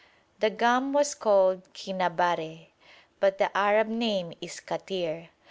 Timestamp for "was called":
0.93-1.71